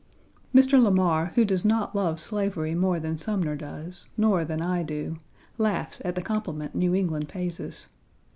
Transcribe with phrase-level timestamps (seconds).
[0.51, 0.81] Mr.
[0.81, 5.19] Lamar, who does not love slavery more than Sumner does, nor than I do,
[5.59, 7.87] laughs at the compliment New England pays us.